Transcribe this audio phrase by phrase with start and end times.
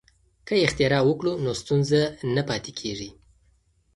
[0.47, 2.01] که اختراع وکړو نو ستونزه
[2.35, 3.09] نه پاتې کیږي.